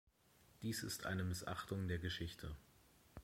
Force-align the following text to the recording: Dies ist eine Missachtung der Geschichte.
Dies 0.63 0.81
ist 0.81 1.05
eine 1.05 1.23
Missachtung 1.23 1.87
der 1.87 1.99
Geschichte. 1.99 2.55